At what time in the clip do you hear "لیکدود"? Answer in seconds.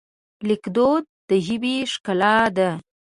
0.47-1.03